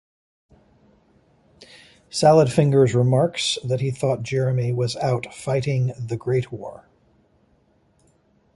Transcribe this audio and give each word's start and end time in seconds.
Salad 2.09 2.51
Fingers 2.51 2.95
remarks 2.95 3.59
that 3.63 3.81
he 3.81 3.91
thought 3.91 4.23
Jeremy 4.23 4.73
was 4.73 4.95
out 4.95 5.31
"fighting 5.31 5.93
the 5.95 6.17
Great 6.17 6.51
War". 6.51 6.89